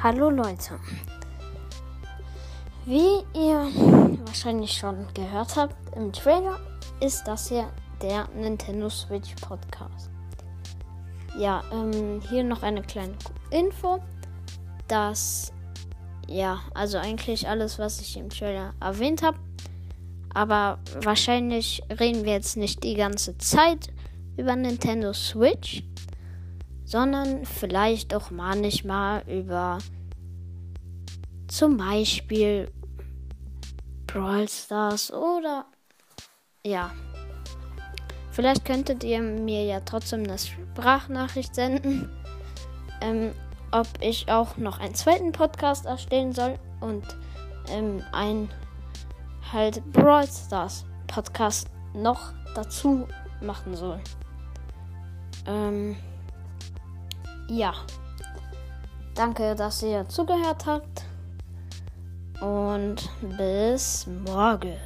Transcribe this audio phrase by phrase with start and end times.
[0.00, 0.78] Hallo Leute.
[2.86, 3.66] Wie ihr
[4.26, 6.60] wahrscheinlich schon gehört habt im Trailer,
[7.00, 7.68] ist das hier
[8.00, 10.08] der Nintendo Switch Podcast.
[11.36, 13.14] Ja, ähm, hier noch eine kleine
[13.50, 13.98] Info,
[14.86, 15.52] dass
[16.28, 19.38] ja, also eigentlich alles, was ich im Trailer erwähnt habe,
[20.32, 23.88] aber wahrscheinlich reden wir jetzt nicht die ganze Zeit
[24.36, 25.82] über Nintendo Switch,
[26.88, 29.76] sondern vielleicht auch manchmal über
[31.46, 32.70] zum Beispiel
[34.06, 35.66] Brawl Stars oder
[36.64, 36.90] ja.
[38.30, 42.08] Vielleicht könntet ihr mir ja trotzdem eine Sprachnachricht senden,
[43.02, 43.32] ähm,
[43.70, 47.04] ob ich auch noch einen zweiten Podcast erstellen soll und
[47.68, 48.48] ähm, ein
[49.52, 53.06] halt Brawl Stars Podcast noch dazu
[53.42, 54.00] machen soll.
[55.46, 55.96] Ähm,
[57.48, 57.72] ja.
[59.14, 61.04] Danke, dass ihr zugehört habt.
[62.40, 64.76] Und bis morgen.